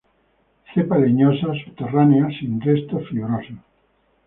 Cepa 0.71 0.95
leñosa, 1.03 1.49
subterránea, 1.61 2.25
sin 2.37 2.59
restos 2.59 3.07
fibrosos. 3.07 3.59